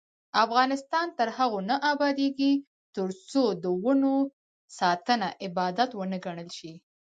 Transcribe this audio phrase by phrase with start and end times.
[0.45, 2.53] افغانستان تر هغو نه ابادیږي،
[2.95, 4.15] ترڅو د ونو
[4.79, 6.73] ساتنه عبادت ونه ګڼل شي.